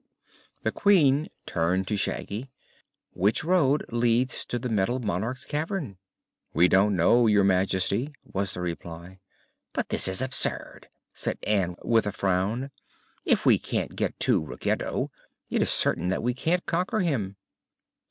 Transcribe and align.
The 0.63 0.71
Queen 0.71 1.29
turned 1.45 1.87
to 1.87 1.95
Shaggy. 1.95 2.49
"Which 3.13 3.43
road 3.43 3.85
leads 3.93 4.45
to 4.45 4.57
the 4.57 4.67
Metal 4.67 4.97
Monarch's 4.99 5.45
cavern?" 5.45 5.99
"We 6.55 6.67
don't 6.67 6.95
know, 6.95 7.27
Your 7.27 7.43
Majesty," 7.43 8.11
was 8.23 8.55
the 8.55 8.61
reply. 8.61 9.19
"But 9.73 9.89
this 9.89 10.07
is 10.07 10.19
absurd!" 10.19 10.89
said 11.13 11.37
Ann 11.43 11.75
with 11.83 12.07
a 12.07 12.11
frown. 12.11 12.71
"If 13.25 13.45
we 13.45 13.59
can't 13.59 13.95
get 13.95 14.19
to 14.21 14.43
Ruggedo, 14.43 15.11
it 15.51 15.61
is 15.61 15.69
certain 15.69 16.07
that 16.07 16.23
we 16.23 16.33
can't 16.33 16.65
conquer 16.65 17.01
him." 17.01 17.35